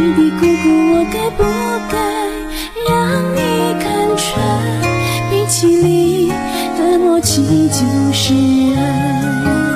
[0.00, 0.64] 你的苦苦
[0.94, 1.42] 我该不
[1.92, 1.94] 该？
[2.88, 2.90] 让
[3.34, 3.38] 你
[3.78, 3.84] 看
[4.16, 4.24] 穿
[5.30, 6.28] 冰淇淋
[6.78, 8.32] 的默契就是
[8.78, 9.69] 爱。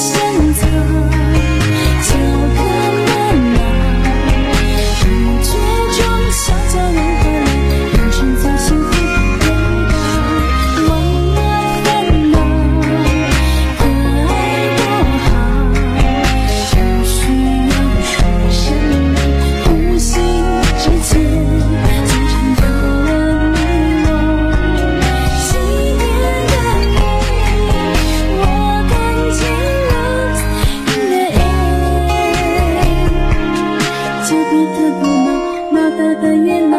[0.00, 1.09] 仙草
[36.36, 36.69] 愿。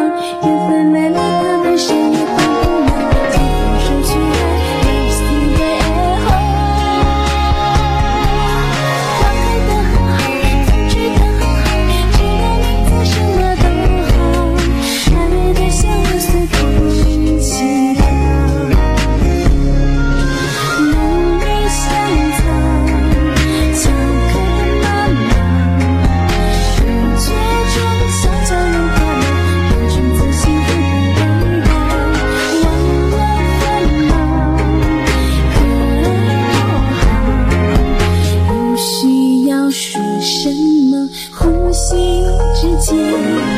[43.14, 43.51] Oh.